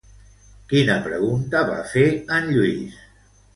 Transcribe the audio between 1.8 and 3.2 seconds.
fer en Lluís?